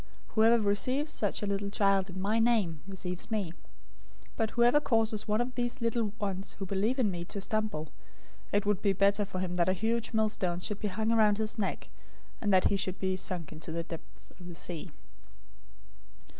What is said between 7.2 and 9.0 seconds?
to stumble, it would be